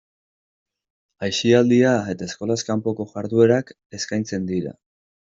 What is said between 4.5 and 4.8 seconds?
dira.